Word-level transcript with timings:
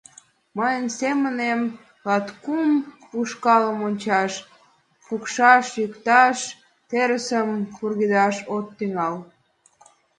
Мыйын 0.57 0.87
семынем 0.99 1.61
латкум 2.07 2.69
ушкалым 3.19 3.79
ончаш, 3.87 4.33
пукшаш-йӱкташ, 5.05 6.37
терысым 6.89 7.49
пургедаш 7.75 8.35
от 8.55 8.65
тӱҥал. 8.77 9.15